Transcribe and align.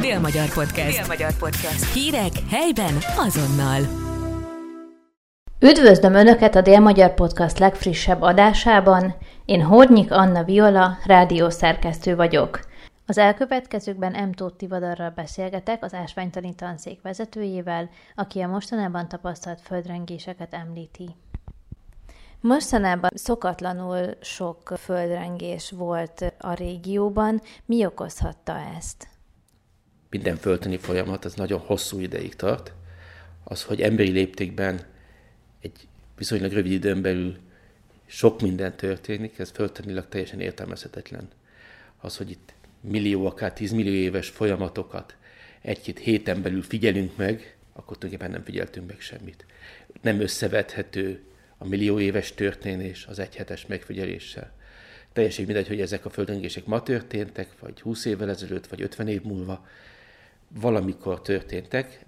Dél-Magyar 0.00 0.52
Podcast. 0.52 0.98
Dél-Magyar 0.98 1.36
Podcast. 1.36 1.92
Hírek 1.92 2.32
helyben 2.50 2.94
azonnal. 3.16 3.80
Üdvözlöm 5.60 6.14
Önöket 6.14 6.54
a 6.54 6.60
Dél-Magyar 6.60 7.14
Podcast 7.14 7.58
legfrissebb 7.58 8.22
adásában. 8.22 9.14
Én 9.44 9.62
Hornyik 9.62 10.12
Anna 10.12 10.44
Viola, 10.44 10.98
rádiószerkesztő 11.04 12.16
vagyok. 12.16 12.60
Az 13.06 13.18
elkövetkezőkben 13.18 14.28
M. 14.28 14.32
Tóth 14.32 14.56
Tivadarral 14.56 15.10
beszélgetek 15.10 15.84
az 15.84 15.94
ásványtani 15.94 16.54
tanszék 16.54 17.02
vezetőjével, 17.02 17.88
aki 18.14 18.40
a 18.40 18.48
mostanában 18.48 19.08
tapasztalt 19.08 19.60
földrengéseket 19.60 20.54
említi. 20.54 21.16
Mostanában 22.40 23.10
szokatlanul 23.14 24.10
sok 24.20 24.72
földrengés 24.78 25.70
volt 25.70 26.34
a 26.38 26.52
régióban. 26.52 27.40
Mi 27.64 27.86
okozhatta 27.86 28.58
ezt? 28.76 29.14
Minden 30.10 30.36
földtani 30.36 30.76
folyamat 30.76 31.24
az 31.24 31.34
nagyon 31.34 31.60
hosszú 31.60 32.00
ideig 32.00 32.36
tart. 32.36 32.72
Az, 33.44 33.62
hogy 33.62 33.82
emberi 33.82 34.10
léptékben 34.10 34.84
egy 35.60 35.88
viszonylag 36.16 36.52
rövid 36.52 36.72
időn 36.72 37.02
belül 37.02 37.36
sok 38.06 38.40
minden 38.40 38.76
történik, 38.76 39.38
ez 39.38 39.50
földtanilag 39.50 40.08
teljesen 40.08 40.40
értelmezhetetlen. 40.40 41.28
Az, 41.96 42.16
hogy 42.16 42.30
itt 42.30 42.52
millió, 42.80 43.26
akár 43.26 43.52
tízmillió 43.52 43.92
éves 43.92 44.28
folyamatokat 44.28 45.16
egy-két 45.60 45.98
héten 45.98 46.42
belül 46.42 46.62
figyelünk 46.62 47.16
meg, 47.16 47.56
akkor 47.72 47.98
tulajdonképpen 47.98 48.30
nem 48.30 48.44
figyeltünk 48.44 48.86
meg 48.86 49.00
semmit. 49.00 49.44
Nem 50.00 50.20
összevethető 50.20 51.20
a 51.58 51.68
millió 51.68 52.00
éves 52.00 52.34
történés 52.34 53.06
az 53.06 53.18
egyhetes 53.18 53.66
megfigyeléssel. 53.66 54.52
Teljesen 55.12 55.44
mindegy, 55.44 55.68
hogy 55.68 55.80
ezek 55.80 56.04
a 56.04 56.10
földrengések 56.10 56.64
ma 56.64 56.82
történtek, 56.82 57.48
vagy 57.60 57.80
20 57.80 58.04
évvel 58.04 58.30
ezelőtt, 58.30 58.66
vagy 58.66 58.82
50 58.82 59.08
év 59.08 59.22
múlva, 59.22 59.66
valamikor 60.48 61.20
történtek. 61.20 62.04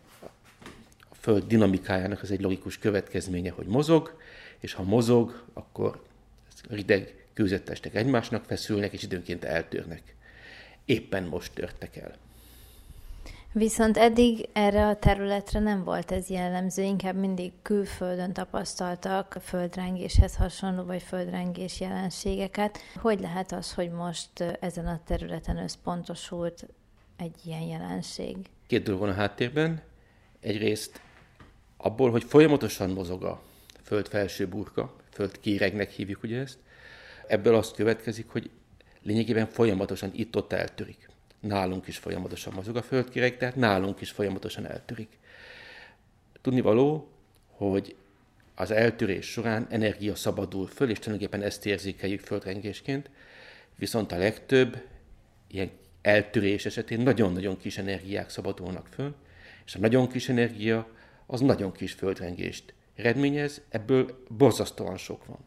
A 1.10 1.15
Föld 1.21 1.46
dinamikájának 1.46 2.23
az 2.23 2.30
egy 2.30 2.40
logikus 2.40 2.79
következménye, 2.79 3.51
hogy 3.51 3.66
mozog, 3.66 4.16
és 4.59 4.73
ha 4.73 4.82
mozog, 4.82 5.45
akkor 5.52 6.02
rideg 6.68 7.27
kőzettestek 7.35 7.95
egymásnak 7.95 8.45
feszülnek, 8.45 8.93
és 8.93 9.02
időnként 9.02 9.45
eltörnek. 9.45 10.15
Éppen 10.85 11.24
most 11.24 11.52
törtek 11.54 11.96
el. 11.96 12.15
Viszont 13.52 13.96
eddig 13.96 14.49
erre 14.52 14.87
a 14.87 14.96
területre 14.96 15.60
nem 15.60 15.84
volt 15.84 16.12
ez 16.12 16.29
jellemző, 16.29 16.82
inkább 16.82 17.16
mindig 17.16 17.52
külföldön 17.62 18.32
tapasztaltak 18.32 19.37
földrengéshez 19.43 20.37
hasonló 20.37 20.82
vagy 20.82 21.02
földrengés 21.02 21.80
jelenségeket. 21.80 22.79
Hogy 22.95 23.21
lehet 23.21 23.52
az, 23.52 23.74
hogy 23.74 23.90
most 23.90 24.40
ezen 24.60 24.87
a 24.87 25.01
területen 25.07 25.57
összpontosult 25.57 26.66
egy 27.19 27.37
ilyen 27.45 27.63
jelenség? 27.63 28.37
Két 28.66 28.83
dolog 28.83 29.01
van 29.01 29.09
a 29.09 29.15
háttérben. 29.15 29.83
Egyrészt 30.41 31.01
abból, 31.77 32.11
hogy 32.11 32.24
folyamatosan 32.24 32.91
mozog 32.91 33.23
a 33.23 33.43
föld 33.83 34.09
felső 34.09 34.49
burka, 34.49 34.97
föld 35.13 35.41
kéregnek 35.41 35.91
hívjuk 35.91 36.23
ugye 36.23 36.39
ezt, 36.41 36.59
ebből 37.27 37.55
azt 37.55 37.74
következik, 37.74 38.29
hogy 38.29 38.51
lényegében 39.02 39.46
folyamatosan 39.46 40.11
itt-ott 40.15 40.52
eltörik 40.52 41.09
nálunk 41.41 41.87
is 41.87 41.99
folyamatosan 41.99 42.52
mozog 42.52 42.77
a 42.77 42.83
földkéreg, 42.83 43.37
tehát 43.37 43.57
nálunk 43.57 44.01
is 44.01 44.11
folyamatosan 44.11 44.66
eltörik. 44.66 45.19
Tudni 46.41 46.61
való, 46.61 47.09
hogy 47.51 47.96
az 48.55 48.71
eltörés 48.71 49.27
során 49.27 49.66
energia 49.71 50.15
szabadul 50.15 50.66
föl, 50.66 50.91
és 50.91 50.99
tulajdonképpen 50.99 51.46
ezt 51.46 51.66
érzékeljük 51.66 52.21
földrengésként, 52.21 53.11
viszont 53.77 54.13
a 54.13 54.19
legtöbb 54.19 54.83
ilyen 55.46 55.71
eltörés 56.02 56.66
esetén 56.66 57.01
nagyon-nagyon 57.01 57.57
kis 57.57 57.79
energiák 57.79 58.30
szabadulnak 58.30 58.87
föl, 58.87 59.15
és 59.65 59.74
a 59.74 59.79
nagyon 59.79 60.09
kis 60.09 60.29
energia 60.29 60.88
az 61.27 61.40
nagyon 61.40 61.73
kis 61.73 61.93
földrengést 61.93 62.74
eredményez, 62.95 63.60
ebből 63.68 64.25
borzasztóan 64.28 64.97
sok 64.97 65.27
van. 65.27 65.39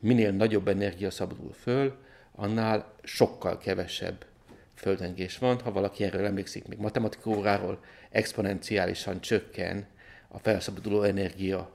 Minél 0.00 0.30
nagyobb 0.30 0.68
energia 0.68 1.10
szabadul 1.10 1.52
föl, 1.52 1.96
annál 2.32 2.94
sokkal 3.02 3.58
kevesebb 3.58 4.26
földrengés 4.74 5.38
van, 5.38 5.60
ha 5.60 5.72
valaki 5.72 6.04
erről 6.04 6.24
emlékszik 6.24 6.68
még 6.68 6.78
matematika 6.78 7.30
óráról, 7.30 7.80
exponenciálisan 8.10 9.20
csökken 9.20 9.86
a 10.28 10.38
felszabaduló 10.38 11.02
energia 11.02 11.70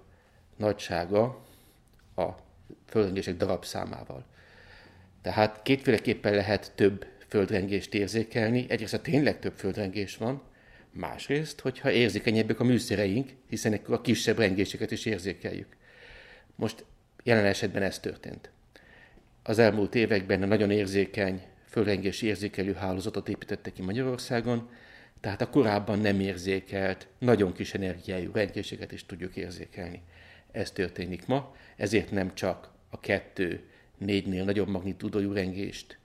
nagysága 0.57 1.23
a 2.15 2.29
földrengések 2.85 3.37
darabszámával. 3.37 4.25
Tehát 5.21 5.61
kétféleképpen 5.61 6.33
lehet 6.33 6.71
több 6.75 7.05
földrengést 7.33 7.93
érzékelni. 7.93 8.65
Egyrészt, 8.69 9.01
tényleg 9.01 9.39
több 9.39 9.53
földrengés 9.55 10.17
van, 10.17 10.41
másrészt, 10.91 11.59
hogyha 11.59 11.91
érzékenyebbek 11.91 12.59
a 12.59 12.63
műszereink, 12.63 13.29
hiszen 13.49 13.73
akkor 13.73 13.95
a 13.95 14.01
kisebb 14.01 14.37
rengéseket 14.37 14.91
is 14.91 15.05
érzékeljük. 15.05 15.75
Most 16.55 16.85
jelen 17.23 17.45
esetben 17.45 17.83
ez 17.83 17.99
történt. 17.99 18.49
Az 19.43 19.59
elmúlt 19.59 19.95
években 19.95 20.43
a 20.43 20.45
nagyon 20.45 20.71
érzékeny 20.71 21.41
fölrengési 21.69 22.25
érzékelő 22.25 22.73
hálózatot 22.73 23.29
építettek 23.29 23.73
ki 23.73 23.81
Magyarországon, 23.81 24.69
tehát 25.19 25.41
a 25.41 25.49
korábban 25.49 25.99
nem 25.99 26.19
érzékelt, 26.19 27.07
nagyon 27.17 27.53
kis 27.53 27.73
energiájú 27.73 28.31
rengéseket 28.33 28.91
is 28.91 29.05
tudjuk 29.05 29.35
érzékelni. 29.35 30.01
Ez 30.51 30.71
történik 30.71 31.25
ma, 31.25 31.55
ezért 31.75 32.11
nem 32.11 32.35
csak 32.35 32.69
a 32.89 32.99
kettő, 32.99 33.63
négynél 33.97 34.43
nagyobb 34.43 34.67
magnitúdójú 34.67 35.31
rengést, 35.31 35.97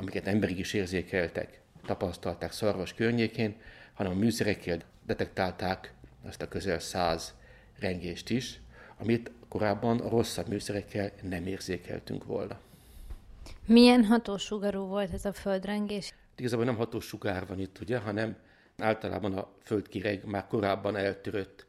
amiket 0.00 0.26
emberig 0.26 0.58
is 0.58 0.72
érzékeltek, 0.72 1.60
tapasztalták 1.86 2.52
szarvas 2.52 2.94
környékén, 2.94 3.54
hanem 3.92 4.12
a 4.12 4.14
műszerekkel 4.14 4.78
detektálták 5.06 5.94
azt 6.26 6.42
a 6.42 6.48
közel 6.48 6.78
száz 6.78 7.34
rengést 7.78 8.30
is, 8.30 8.60
amit 8.98 9.30
korábban 9.48 10.00
a 10.00 10.08
rosszabb 10.08 10.48
műszerekkel 10.48 11.10
nem 11.22 11.46
érzékeltünk 11.46 12.24
volna. 12.24 12.60
Milyen 13.66 14.04
hatósugarú 14.04 14.86
volt 14.86 15.12
ez 15.12 15.24
a 15.24 15.32
földrengés? 15.32 16.14
Igazából 16.36 16.64
nem 16.64 16.76
hatósugár 16.76 17.46
van 17.46 17.60
itt, 17.60 17.78
ugye, 17.80 17.98
hanem 17.98 18.36
általában 18.78 19.36
a 19.36 19.48
földkireg 19.62 20.24
már 20.24 20.46
korábban 20.46 20.96
eltörött 20.96 21.66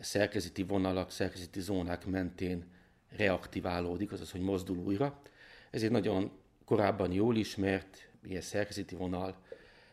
szerkezeti 0.00 0.62
vonalak, 0.62 1.10
szerkezeti 1.10 1.60
zónák 1.60 2.06
mentén 2.06 2.64
reaktiválódik, 3.16 4.12
azaz, 4.12 4.30
hogy 4.30 4.40
mozdul 4.40 4.76
újra. 4.76 5.20
Ez 5.70 5.82
egy 5.82 5.90
nagyon 5.90 6.30
korábban 6.66 7.12
jól 7.12 7.36
ismert, 7.36 8.08
ilyen 8.24 8.40
szerkezeti 8.40 8.94
vonal 8.94 9.36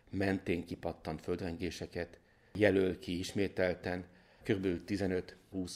mentén 0.10 0.66
kipattant 0.66 1.22
földrengéseket 1.22 2.20
jelöl 2.54 3.00
ki 3.00 3.20
ismételten, 3.20 4.06
kb. 4.44 4.68
15-20 4.88 5.24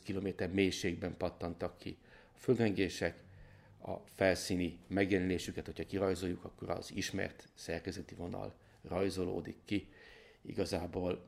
km 0.05 0.53
mélységben 0.53 1.17
pattantak 1.17 1.77
ki 1.77 1.97
a 2.35 2.39
földrengések, 2.39 3.25
a 3.81 3.93
felszíni 4.15 4.79
megjelenésüket, 4.87 5.65
hogyha 5.65 5.85
kirajzoljuk, 5.85 6.43
akkor 6.43 6.69
az 6.69 6.91
ismert 6.95 7.47
szerkezeti 7.53 8.15
vonal 8.15 8.53
rajzolódik 8.81 9.57
ki. 9.65 9.89
Igazából 10.41 11.25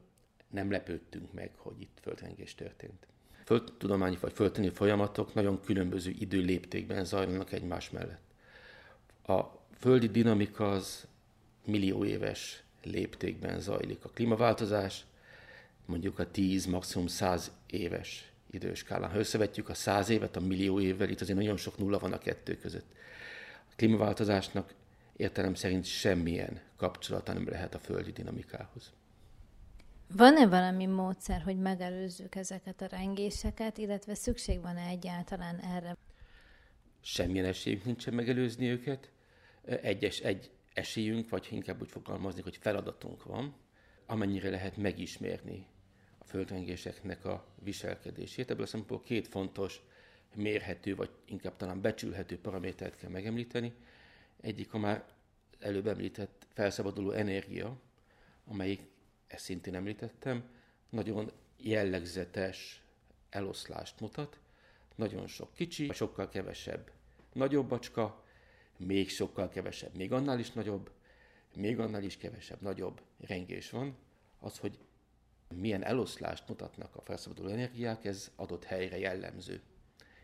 nem 0.50 0.72
lepődtünk 0.72 1.34
meg, 1.34 1.52
hogy 1.56 1.82
itt 1.82 1.98
földrengés 2.02 2.56
történt. 2.56 3.08
Földtudományi 3.46 4.18
vagy 4.22 4.34
földtani 4.34 4.70
folyamatok 4.70 5.34
nagyon 5.34 5.62
különböző 5.62 6.12
időléptékben 6.20 7.06
zajlanak 7.06 7.52
egymás 7.52 7.90
mellett. 7.90 8.24
A 9.26 9.59
földi 9.80 10.08
dinamika 10.08 10.72
az 10.72 11.08
millió 11.66 12.06
éves 12.06 12.64
léptékben 12.84 13.60
zajlik. 13.60 14.06
A 14.06 14.10
klímaváltozás 14.10 15.06
mondjuk 15.86 16.20
a 16.20 16.32
10, 16.32 16.66
maximum 16.66 17.08
100 17.08 17.52
éves 17.68 18.32
időskálán. 18.52 19.12
Ha 19.12 19.18
összevetjük 19.18 19.70
a 19.70 19.74
száz 19.74 20.10
évet 20.10 20.36
a 20.36 20.40
millió 20.40 20.80
évvel, 20.80 21.10
itt 21.10 21.22
azért 21.22 21.38
nagyon 21.38 21.58
sok 21.58 21.78
nulla 21.78 22.00
van 22.00 22.14
a 22.14 22.18
kettő 22.18 22.58
között. 22.58 22.92
A 23.70 23.74
klímaváltozásnak 23.76 24.74
értelem 25.16 25.54
szerint 25.54 25.86
semmilyen 25.86 26.62
kapcsolata 26.76 27.34
nem 27.34 27.50
lehet 27.50 27.76
a 27.76 27.80
földi 27.80 28.12
dinamikához. 28.12 28.94
Van-e 30.16 30.48
valami 30.48 30.86
módszer, 30.86 31.42
hogy 31.42 31.58
megelőzzük 31.58 32.36
ezeket 32.36 32.82
a 32.82 32.86
rengéseket, 32.86 33.78
illetve 33.78 34.14
szükség 34.14 34.62
van-e 34.62 34.88
egyáltalán 34.88 35.60
erre? 35.60 35.98
Semmilyen 37.02 37.46
esélyünk 37.46 37.84
nincsen 37.84 38.14
megelőzni 38.14 38.68
őket. 38.68 39.12
Egyes, 39.82 40.20
egy 40.20 40.50
esélyünk, 40.74 41.30
vagy 41.30 41.48
inkább 41.52 41.82
úgy 41.82 41.90
fogalmazni, 41.90 42.42
hogy 42.42 42.58
feladatunk 42.58 43.24
van, 43.24 43.56
amennyire 44.06 44.50
lehet 44.50 44.78
megismerni 44.78 45.68
földrengéseknek 46.26 47.26
a 47.26 47.46
viselkedését. 47.64 48.50
Ebből 48.50 48.64
a 48.64 48.68
szempontból 48.68 49.08
két 49.08 49.28
fontos 49.28 49.82
mérhető, 50.36 50.96
vagy 50.96 51.10
inkább 51.26 51.56
talán 51.56 51.82
becsülhető 51.82 52.40
paramétert 52.40 52.98
kell 52.98 53.10
megemlíteni. 53.10 53.74
Egyik 54.42 54.74
a 54.74 54.78
már 54.78 55.06
előbb 55.60 55.88
említett 55.88 56.48
felszabaduló 56.54 57.12
energia, 57.12 57.82
amelyik, 58.46 58.82
ezt 59.28 59.44
szintén 59.44 59.76
említettem, 59.76 60.50
nagyon 60.90 61.32
jellegzetes 61.58 62.84
eloszlást 63.30 64.00
mutat. 64.00 64.40
Nagyon 64.96 65.28
sok 65.28 65.54
kicsi, 65.54 65.90
sokkal 65.94 66.30
kevesebb 66.30 66.92
nagyobb 67.34 67.68
bacska, 67.68 68.24
még 68.80 69.10
sokkal 69.10 69.50
kevesebb, 69.50 69.96
még 69.96 70.12
annál 70.12 70.40
is 70.40 70.52
nagyobb, 70.52 70.92
még 71.56 71.80
annál 71.80 72.04
is 72.04 72.18
kevesebb, 72.18 72.62
nagyobb 72.62 73.02
rengés 73.20 73.70
van, 73.70 73.96
az, 74.40 74.58
hogy 74.58 74.80
milyen 75.56 75.84
eloszlást 75.84 76.48
mutatnak 76.48 76.96
a 76.96 77.02
felszabaduló 77.02 77.50
energiák, 77.50 78.06
ez 78.06 78.32
adott 78.36 78.64
helyre 78.64 78.98
jellemző. 78.98 79.62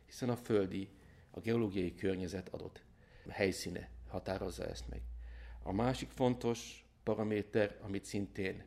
Hiszen 0.05 0.29
a 0.29 0.35
földi, 0.35 0.89
a 1.31 1.39
geológiai 1.39 1.95
környezet 1.95 2.49
adott 2.49 2.83
helyszíne 3.29 3.89
határozza 4.07 4.65
ezt 4.65 4.89
meg. 4.89 5.01
A 5.63 5.71
másik 5.71 6.09
fontos 6.09 6.85
paraméter, 7.03 7.77
amit 7.81 8.05
szintén 8.05 8.65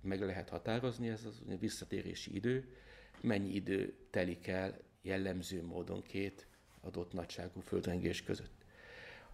meg 0.00 0.20
lehet 0.20 0.48
határozni, 0.48 1.08
ez 1.08 1.24
az 1.24 1.42
a 1.48 1.56
visszatérési 1.56 2.34
idő, 2.34 2.76
mennyi 3.20 3.54
idő 3.54 3.94
telik 4.10 4.46
el 4.46 4.78
jellemző 5.02 5.62
módon 5.62 6.02
két 6.02 6.46
adott 6.80 7.12
nagyságú 7.12 7.60
földrengés 7.60 8.22
között. 8.22 8.55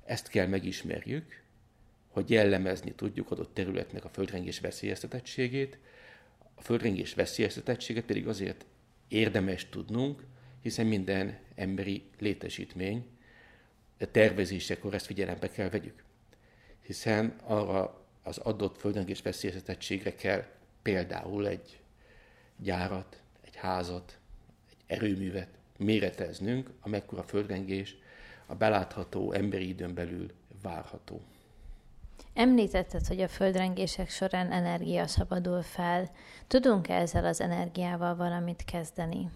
Ezt 0.05 0.29
kell 0.29 0.47
megismerjük, 0.47 1.43
hogy 2.09 2.31
jellemezni 2.31 2.93
tudjuk 2.93 3.31
adott 3.31 3.55
területnek 3.55 4.05
a 4.05 4.09
földrengés 4.09 4.61
veszélyeztetettségét. 4.61 5.79
A 6.55 6.63
földrengés 6.63 7.15
veszélyeztetettséget 7.15 8.05
pedig 8.05 8.29
azért 8.29 8.65
érdemes 9.09 9.69
tudnunk, 9.69 10.25
hiszen 10.63 10.87
minden 10.87 11.39
emberi 11.55 12.05
létesítmény 12.19 13.07
tervezésekor 14.11 14.95
ezt 14.95 15.07
figyelembe 15.07 15.51
kell 15.51 15.69
vegyük. 15.69 16.05
Hiszen 16.81 17.37
arra 17.43 18.07
az 18.23 18.39
adott 18.39 18.79
földrengés 18.79 19.23
veszélyeztetettségre 19.23 20.15
kell 20.15 20.45
például 20.83 21.47
egy 21.47 21.81
gyárat, 22.57 23.23
egy 23.45 23.57
házat, 23.57 24.19
egy 24.71 24.97
erőművet 24.97 25.49
méreteznünk, 25.79 26.71
amekkora 26.81 27.23
földrengés 27.23 27.97
a 28.53 28.55
belátható 28.55 29.33
emberi 29.33 29.69
időn 29.69 29.95
belül 29.95 30.31
várható. 30.63 31.21
Említetted, 32.35 33.07
hogy 33.07 33.21
a 33.21 33.29
földrengések 33.29 34.11
során 34.11 34.53
energia 34.53 35.07
szabadul 35.07 35.63
fel. 35.63 36.11
tudunk 36.47 36.89
-e 36.89 36.95
ezzel 36.95 37.25
az 37.25 37.41
energiával 37.41 38.17
valamit 38.17 38.65
kezdeni? 38.65 39.31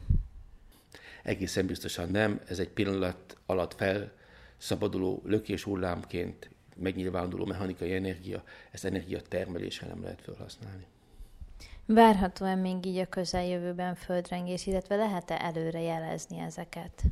Egészen 1.23 1.67
biztosan 1.67 2.09
nem. 2.09 2.41
Ez 2.49 2.59
egy 2.59 2.69
pillanat 2.69 3.37
alatt 3.47 3.75
felszabaduló 3.75 5.23
lökés 5.25 5.63
hullámként 5.63 6.51
megnyilvánuló 6.77 7.45
mechanikai 7.45 7.95
energia. 7.95 8.43
Ezt 8.71 8.85
energia 8.85 9.21
termelésre 9.21 9.87
nem 9.87 10.03
lehet 10.03 10.21
felhasználni. 10.21 10.87
Várható-e 11.87 12.55
még 12.55 12.87
így 12.87 12.99
a 12.99 13.07
közeljövőben 13.07 13.95
földrengés, 13.95 14.67
illetve 14.67 14.97
lehet-e 14.97 15.39
előre 15.41 15.81
jelezni 15.81 16.39
ezeket? 16.39 17.03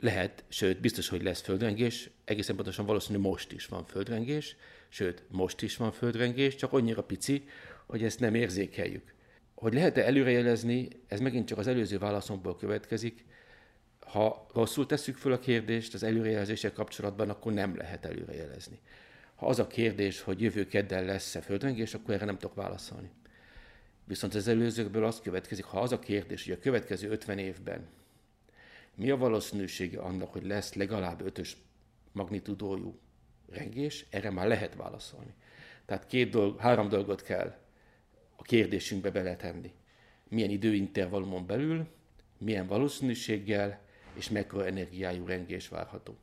Lehet, 0.00 0.44
sőt, 0.48 0.80
biztos, 0.80 1.08
hogy 1.08 1.22
lesz 1.22 1.40
földrengés, 1.40 2.10
egészen 2.24 2.56
pontosan 2.56 2.86
valószínű 2.86 3.18
most 3.18 3.52
is 3.52 3.66
van 3.66 3.84
földrengés, 3.84 4.56
sőt, 4.88 5.22
most 5.28 5.62
is 5.62 5.76
van 5.76 5.92
földrengés, 5.92 6.54
csak 6.54 6.72
annyira 6.72 7.02
pici, 7.02 7.44
hogy 7.86 8.02
ezt 8.02 8.20
nem 8.20 8.34
érzékeljük. 8.34 9.14
Hogy 9.54 9.74
lehet-e 9.74 10.04
előrejelezni, 10.04 10.88
ez 11.06 11.20
megint 11.20 11.46
csak 11.46 11.58
az 11.58 11.66
előző 11.66 11.98
válaszomból 11.98 12.56
következik. 12.56 13.24
Ha 14.00 14.46
rosszul 14.54 14.86
tesszük 14.86 15.16
föl 15.16 15.32
a 15.32 15.38
kérdést 15.38 15.94
az 15.94 16.02
előrejelzéssel 16.02 16.72
kapcsolatban, 16.72 17.30
akkor 17.30 17.52
nem 17.52 17.76
lehet 17.76 18.04
előrejelezni. 18.04 18.78
Ha 19.34 19.46
az 19.46 19.58
a 19.58 19.66
kérdés, 19.66 20.20
hogy 20.20 20.40
jövő 20.40 20.66
kedden 20.66 21.04
lesz-e 21.04 21.40
földrengés, 21.40 21.94
akkor 21.94 22.14
erre 22.14 22.24
nem 22.24 22.38
tudok 22.38 22.56
válaszolni. 22.56 23.10
Viszont 24.04 24.34
az 24.34 24.48
előzőkből 24.48 25.04
az 25.04 25.20
következik, 25.20 25.64
ha 25.64 25.80
az 25.80 25.92
a 25.92 25.98
kérdés, 25.98 26.44
hogy 26.44 26.52
a 26.52 26.58
következő 26.58 27.10
50 27.10 27.38
évben 27.38 27.88
mi 28.94 29.10
a 29.10 29.16
valószínűsége 29.16 30.00
annak, 30.00 30.32
hogy 30.32 30.46
lesz 30.46 30.74
legalább 30.74 31.20
ötös 31.20 31.56
magnitudójú 32.12 32.98
rengés? 33.48 34.06
Erre 34.10 34.30
már 34.30 34.46
lehet 34.46 34.74
válaszolni. 34.74 35.34
Tehát 35.84 36.06
két 36.06 36.30
dolg, 36.30 36.58
három 36.58 36.88
dolgot 36.88 37.22
kell 37.22 37.56
a 38.36 38.42
kérdésünkbe 38.42 39.10
beletenni. 39.10 39.72
Milyen 40.28 40.50
időintervallumon 40.50 41.46
belül, 41.46 41.86
milyen 42.38 42.66
valószínűséggel 42.66 43.80
és 44.14 44.28
mekkora 44.28 44.66
energiájú 44.66 45.26
rengés 45.26 45.68
várható. 45.68 46.16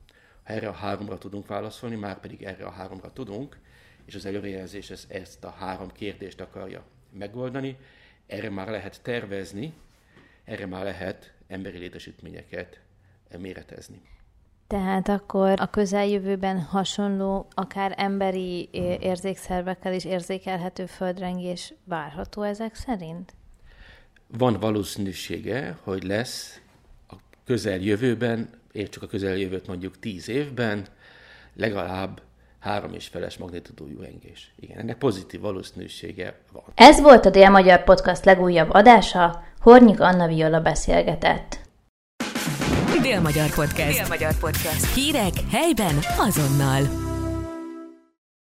Ha 0.43 0.53
erre 0.53 0.67
a 0.67 0.71
háromra 0.71 1.17
tudunk 1.17 1.47
válaszolni, 1.47 1.95
már 1.95 2.19
pedig 2.19 2.43
erre 2.43 2.65
a 2.65 2.71
háromra 2.71 3.13
tudunk, 3.13 3.59
és 4.05 4.15
az 4.15 4.25
előrejelzés 4.25 4.89
ezt, 5.07 5.43
a 5.43 5.49
három 5.49 5.91
kérdést 5.91 6.41
akarja 6.41 6.85
megoldani, 7.11 7.77
erre 8.27 8.49
már 8.49 8.67
lehet 8.67 9.01
tervezni, 9.01 9.73
erre 10.43 10.65
már 10.65 10.83
lehet 10.83 11.33
emberi 11.47 11.77
létesítményeket 11.77 12.79
méretezni. 13.37 14.01
Tehát 14.67 15.09
akkor 15.09 15.53
a 15.59 15.69
közeljövőben 15.69 16.61
hasonló, 16.61 17.47
akár 17.53 17.93
emberi 17.97 18.69
érzékszervekkel 19.01 19.93
is 19.93 20.05
érzékelhető 20.05 20.85
földrengés 20.85 21.73
várható 21.83 22.41
ezek 22.41 22.75
szerint? 22.75 23.33
Van 24.37 24.59
valószínűsége, 24.59 25.77
hogy 25.83 26.03
lesz 26.03 26.61
a 27.09 27.15
közeljövőben, 27.45 28.49
csak 28.89 29.03
a 29.03 29.07
közeljövőt 29.07 29.67
mondjuk 29.67 29.99
tíz 29.99 30.29
évben, 30.29 30.85
legalább 31.53 32.21
három 32.59 32.93
és 32.93 33.07
feles 33.07 33.37
magnitudójú 33.37 34.01
rengés. 34.01 34.53
Igen, 34.59 34.77
ennek 34.77 34.97
pozitív 34.97 35.39
valószínűsége 35.39 36.39
van. 36.51 36.63
Ez 36.75 37.01
volt 37.01 37.25
a 37.25 37.29
Dél-Magyar 37.29 37.83
Podcast 37.83 38.25
legújabb 38.25 38.69
adása, 38.69 39.43
Hornyik 39.61 39.99
Anna 40.01 40.27
Viola 40.27 40.59
beszélgetett. 40.61 41.59
Dél-Magyar 43.01 43.49
Podcast. 43.49 43.97
Dél-Magyar 43.99 44.33
Podcast. 44.39 44.93
Hírek 44.93 45.33
helyben 45.51 45.95
azonnal. 46.17 47.06